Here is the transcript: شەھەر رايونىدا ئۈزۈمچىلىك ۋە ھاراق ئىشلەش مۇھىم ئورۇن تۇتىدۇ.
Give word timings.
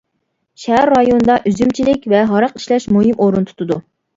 شەھەر 0.63 0.91
رايونىدا 0.93 1.35
ئۈزۈمچىلىك 1.51 2.09
ۋە 2.15 2.25
ھاراق 2.33 2.59
ئىشلەش 2.61 2.89
مۇھىم 2.97 3.25
ئورۇن 3.27 3.51
تۇتىدۇ. 3.53 3.79